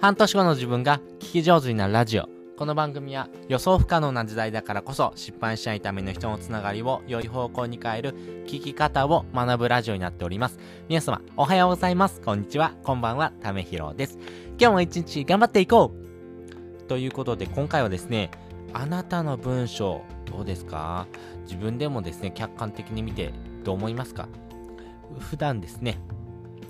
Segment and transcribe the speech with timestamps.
[0.00, 2.28] 半年後の自分が聞き上手になるラジオ。
[2.56, 10.60] この番組は予想不可能な時代だからこそ失敗しないための人のつながりを良い方向に変える聞き方を学ぶラジオになっております。
[10.88, 12.20] 皆様、おはようございます。
[12.20, 12.74] こんにちは。
[12.84, 13.32] こんばんは。
[13.42, 14.20] ためひろです。
[14.50, 18.30] 今日も一日頑張っていこうということで今回はですね、
[18.72, 21.08] あなたの文章どうですか？
[21.42, 23.32] 自分でもですね、客観的に見て
[23.64, 24.28] どう思いますか？
[25.18, 25.98] 普段ですね、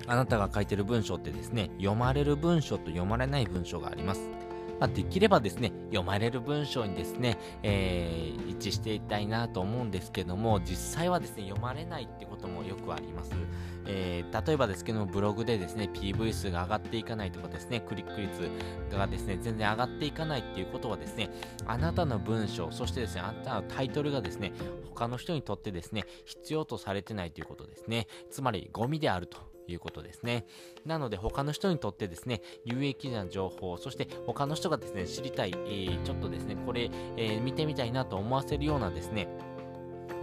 [0.09, 4.31] あなたが書いてる文章ってですね、読まれる文章と読まれない文章があります。
[4.81, 13.33] まあ、できればですね、読まれる文章にですね、えー、一致していきたいなと思うんですけども、実際はですね、読まれないってこともよくあります。
[13.87, 18.51] えー、例えばですけども、ブログでですね、PV 数が上がっていかないとかですね、クリック率
[18.97, 21.31] がですね、全然上がっていかないっていうことはですね、
[21.67, 24.53] あなたの文章、そしてですね、あなたのタイトルがですね、
[24.91, 28.07] 他の人にとってですね、必要とされてないということですね。
[28.31, 29.39] つまり、ゴミであると
[29.73, 30.47] いうことですね。
[30.85, 39.29] なので他の人にとってですね、有益な情報、そして他の人がですね、知りたい、えー、ちょっとですね、これ、えー、見てみたいなと思わせるようなですね、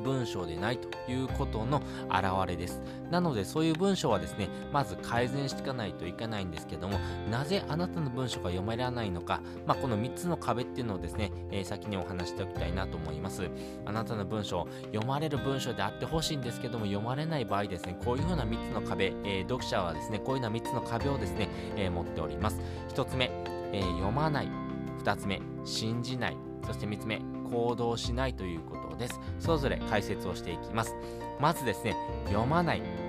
[0.05, 2.81] 文章でないということの表れです。
[3.09, 13.49] なのでそういう文章はですね、まず改善していかないといけないんですけども、なぜあなたの文章が読まれないのか、まあ、この3つの壁っていうのをですね、えー、先にお話しておきたいなと思います。
[13.85, 22.59] あなたの文章、読まれる文章であってほしいんですけども、読まれない場合ですね、こういうふうな3つの壁、えー、読者はですね、こういうような3つの壁をですね、えー、持っております。
[22.93, 23.31] 1つ目、
[23.73, 24.65] え読まない。
[25.03, 26.37] 2つ目、信じない。
[26.66, 27.21] そして3つ目、
[27.52, 29.19] 行動しないということです。
[29.39, 30.95] それぞれ解説をしていきます。
[31.39, 33.04] まずですね、読まない。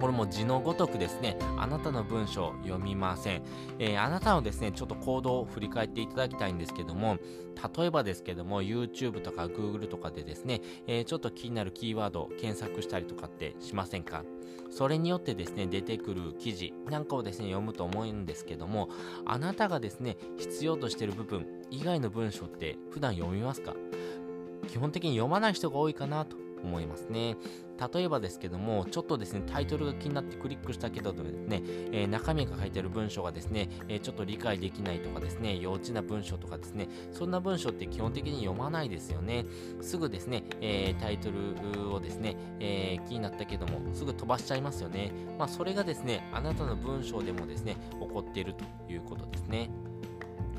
[0.00, 3.42] これも字のごとくですね、あなたの文章を読みません。
[3.78, 7.18] えー、あなたのですね、ちょっと行動を振り返っていただきたいんですけども、
[7.76, 14.24] 例えばですけども、YouTube とか Google とかでですね、えー、ちょっと気になるキーワードを検索したりとかってしませんか？
[14.70, 18.88] それによってですね、出てくる記事なんかをですね、読むと思うんですけども、
[19.26, 23.74] あなたがですね、必要としている部分以外の文章って普段読みますか？
[24.68, 27.36] 基本的に読まない人が多いかなと思いますね。
[27.94, 39.46] 例えばですけども、ちょっとですね、タイトルが気になってクリックしたけどですね、えー、中身が書いてある文章がですね、えー、ちょっと理解できないとかですね、幼稚な文章とかですね、そんな文章って基本的に読まないですよね。
[39.80, 45.12] すぐですね、えー、タイトルをですね、え気になったけども、すぐ飛ばしちゃいますよね。
[45.38, 49.70] まあ、それがですね、あなたの文章でもですね、起こっているということですね。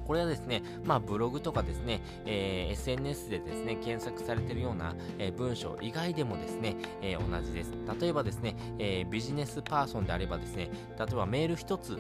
[0.10, 7.74] これはですね、まあ、ブログとかですね、えー、SNS でですね、検索されているような、えー、文章以外でもですね、えー、同じです。
[8.02, 11.96] 例えばですね、えビジネスパーソンであればですね、例えばメール一つ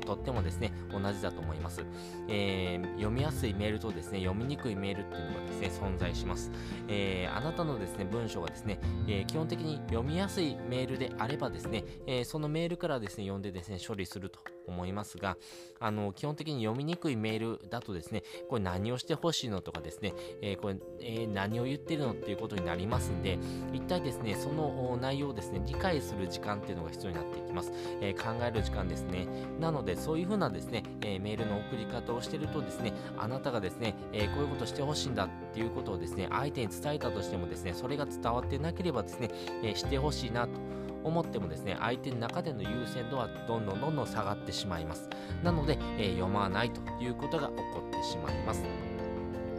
[0.00, 1.84] とってもですね、同じだと思います。
[2.28, 6.50] え読みやすいメールとですね、読みにくいメールっていうのがですね、存在します。
[6.88, 15.36] えあなたのですね、文章がですね、え基本的に読みやすいメールであればですね、えそのメールからですね、読んでですね、処理すると思いますが、
[15.80, 23.38] あの、基本的に読みにくいメールだとですね、これ何をしてほしいのとかですね、えー、これ、えー、何を言ってるのっていうことになりますんで、
[23.72, 27.72] 一体ですね、その内容をですね、理解する時間っていうのが必要になっていきます。
[28.00, 29.26] えー、考える時間ですね。
[29.60, 39.30] なので、そういうふうなですね、えメールの送り方をしてるとですね、あなたがですね、えこういうことしてほしいんだっていうことをですね、相手に伝えたとしてもですね、それが伝わってなければですね、
[39.62, 40.81] えしてほしいなと。
[41.04, 45.08] 思ってもですね、相手の中での優先度はどんどんどんどん下がってしまいます。
[45.42, 48.64] なので、えー、読まないということが起こってしまいます。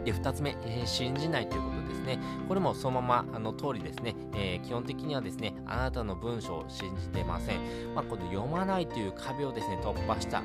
[0.04, 2.18] で、2つ目、えー、信じないということですね。
[2.46, 7.94] これもそのまま、あの通りですね、えー、基本的にはですね、あなたの文章を信じてません。
[7.94, 10.42] まあ、この読まないという壁をですね、突破した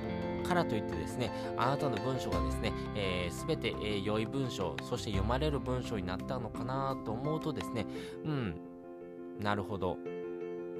[0.48, 7.86] からといってですね、あなたの文章がですね、えー、全て、えー、良い文章、そして読まれる文章になったのかなと思うとですね、
[8.24, 8.56] うん、
[9.40, 9.98] なるほど。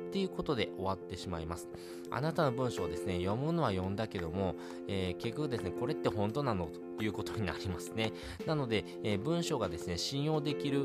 [0.10, 1.70] っていうことで終わってしまいます。
[2.10, 4.56] あなたの文章をですね、読むのは読んだけども、
[4.88, 8.12] えー、結局ですね、これって本当なのということになりますね。
[8.48, 10.84] なので、えー、文章がですね、信用できる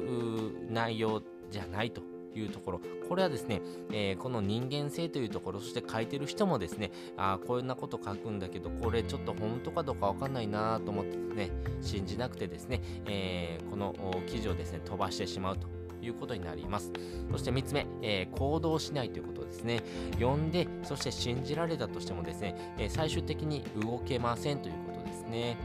[0.69, 2.03] 内容じゃないと
[2.35, 11.51] いうところ、これはですね、えー、この人間性というところ、そして書いてる人もですね、あこんなこと書くんだけど、これちょっと本当かどうかわかんないなと思ってですね、
[11.81, 13.95] 信じなくてですね、えー、この
[14.27, 16.93] 記事をですね、飛ばしてしまうということになります。
[17.31, 19.83] そして3つ目、えー、行動しないということですね。
[20.21, 25.57] 呼んで、そして信じられたとしてもですね、えー、最終的に動けませんということですね。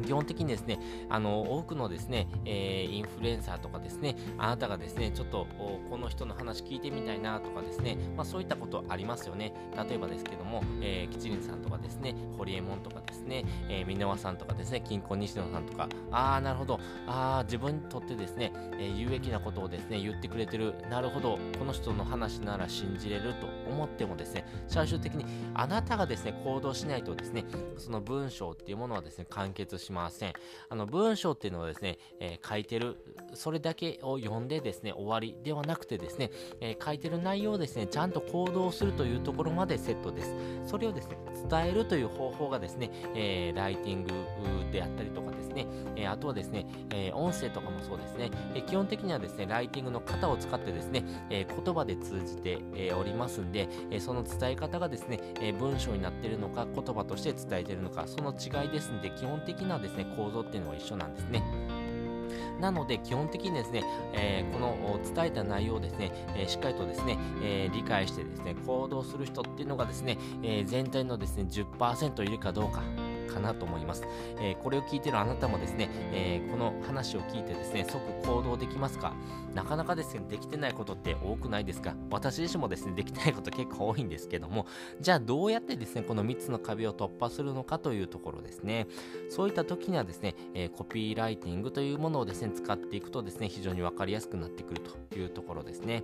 [0.00, 5.46] 基本的にですね、あの、多くのですね、えー、インフルエンサーとかですね、あなたがですね、ちょっと、
[5.90, 9.54] この人の話聞いてみたいなとかですね、まあそういったことありますよね。
[9.88, 25.24] 例えばですけども、えー、キチリンさんとかですね、ホリエモンとかですね、えー、箕輪さんとかですね、金婚西野さんとか、あー、なるほど、あー、自分にとってですね、えー、有益なことをですね、言ってくれてる、なるほど、この人の話なら信じれると思ってもですね、最終的に
[25.54, 27.44] あなたがですね、行動しないとですね、
[27.78, 30.32] その文章っていうものはですね、完結しません。
[30.68, 32.96] あの、文章っていうのはですね、えー、書いてる、
[33.34, 40.34] それだけを読んでですね、終わりではなくてですね、えー、書いてる内容をですね、ちゃんと行動するというところまでセットです。
[40.66, 44.10] それをですね、伝えるという方法がですね、えー、ライティング
[44.70, 45.66] であったりとかですね、
[45.96, 61.42] えあとはですね、え音声とかもそうですね、え基本的にはですね、ライティングの型を使ってですね、え言葉で通じて、えおりますんで、えその伝え方がですね、え文章になってるのか、言葉として伝えてるのか、その違いですんで、基本的なですね、構造っていうのは一緒なんですね。
[62.60, 63.82] なので、基本的にですね、
[64.12, 72.82] えー、この伝えた内容をですね、えー、しっかりとですね、えー、理解してですね、行動する人っていうのがですね、え全体のですね、10%いるかどうか、
[73.32, 74.04] かなと思います。
[74.40, 79.14] えー、これを聞いてるあなたもですね、えー、この話を聞いてですね、即行動できますか？
[79.54, 81.94] なかなかですね、できてないことって多くないですか？
[82.10, 84.66] 私自身もですね、できてないこと結構多いんですけども、
[85.00, 88.86] じゃあどうやってですね、この3つの壁を突破するのかというところですね。
[89.28, 96.02] そういった時にはですね、えー、コピーライティングというものをですね、使っていくとですね、非常にわかりやすくなってくるというところですね。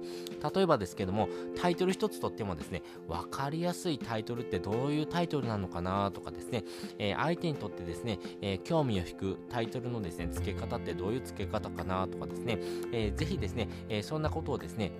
[0.54, 1.28] 例えばですけども、
[1.60, 6.64] タイトル一つとってもですね、わかりやすいタイトルってどういうタイトルなのかなとかですね、
[6.98, 12.58] え相手にとってですね、えー、興味を引くタイトルのですね、付け方ってどういう付け方かなとかですね、
[12.92, 14.92] えー、ぜひですね、えそんなことをですね、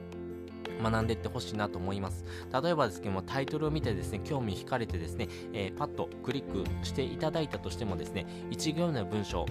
[0.83, 2.25] 学んでいってほしいなと思います。
[2.63, 9.47] 例えばですけども、タイトルを見てですね、興味惹かれてですね、えー、パッとクリックしていただいたとしてもですね、1行目の文章、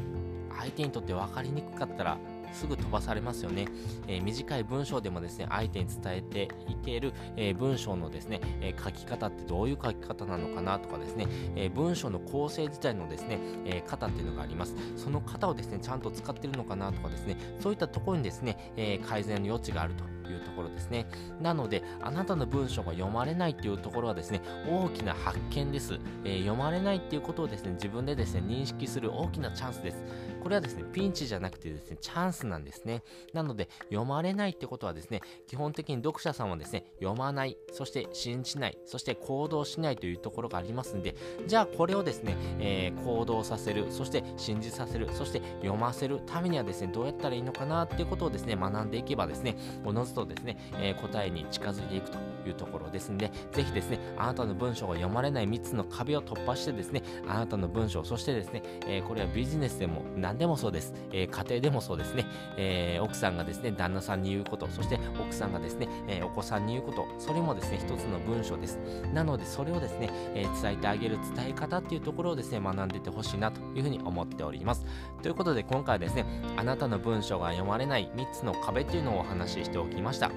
[0.58, 2.18] 相手にとって分かりにくかったら、
[2.54, 3.68] すぐ飛ばされますよね、
[4.08, 21.06] えー、短い文章でもですね相手に伝えていける、えー、文章のですね、えー、書き方ってどういう書き方なのかなとかですね、え文章の構成自体のですね、え型っていうのがありますその型をですねちゃんと使ってるのかなとかですねそういったところにですね、え改善の余地があるというところですね。
[21.42, 26.00] なので、あなたの文章が読まれないっていうところはですね、大きな発見です。
[26.24, 30.04] えー、読まれないっていうことをですね、自分でですね、認識する大きなチャンスです。
[30.46, 33.02] これはですね、ピンチじゃなくてですね、チャンスなんですね。
[33.34, 41.16] なので、読まれないってことはですね、基本的に読者さんはですね、読まない、そして信じない、そして行動しないというところがありますんで、
[41.48, 60.94] じゃあこれをですね、えー、行動させる、そして信じさせる、そして読ませるためにはですね、どうやったらいいのかなっていうことをですね、学んでいけばですね、おのずとですね、えー、答えに近づいていくというところですんで、ぜひですね、あなたの文章が読まれない3つの壁を突破してですね、あなたの文章、そしてですね、えー、これはビジネスでも何でもそうです。
[61.12, 62.26] えー、家庭でもそうですね、
[62.58, 68.78] えー、奥さんがですね、旦那さんに言うこと、そして奥さんがですね、えお子さんに言うこと、それもですね、一つの文章です。
[69.14, 74.86] なので、それをですね、え伝えてあげる伝え方っていうところをですね、学んでてほしいなというふうに思っております。
[75.22, 76.26] ということで、今回はですね、
[76.58, 80.32] あなたの文章が読まれない3つの壁っていうのをお話ししておきました。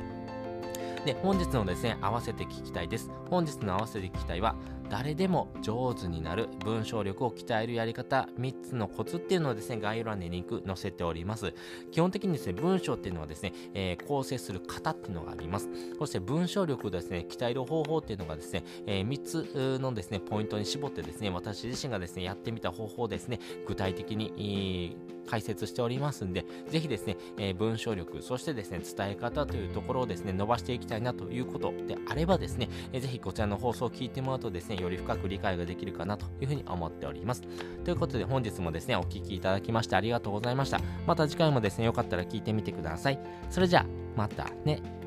[1.05, 3.11] で、本日のですね、合わせて聞きたいです。
[3.31, 4.55] 本日の合わせて聞きたいは、
[4.91, 11.53] 誰でも上手になる文章力を鍛えるやり方3つのコツっていうのをですね、概要欄にリンク載せております。
[11.91, 15.69] 基本的にですね、文章っていうのはですね、えー、構成する型っていうのがあります。
[15.99, 24.97] そして文章力をですね、鍛える方法っていうのがですね、えー、3つのですね、ポイントに絞ってですね、私自身がですね、やってみた方法をですね、具体的に、
[25.29, 37.43] 解説しておりますんで、ぜひですね、えー、文章力、そしてですね、伝え方というところをですね、伸ばしていきたいなということであればですね、えー、ぜひこちらの放送を聞いてもらうとですね、より深く理解ができるかなというふうに思っております。
[37.85, 40.81] ということで本日もですね、お聴きいただきましてありがとうございました。
[41.07, 43.19] また次回もですね、よかったら聞いてみてください。
[43.51, 44.98] それじゃあ、またね。